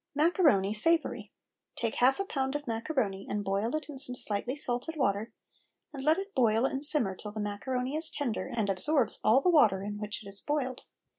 [0.15, 1.31] MACARONI, SAVOURY.
[1.75, 5.31] Take half a pound of macaroni and boil it in some slightly salted water,
[5.93, 9.49] and let it boil and simmer till the macaroni is tender and absorbs all the
[9.51, 10.81] water in which it is boiled.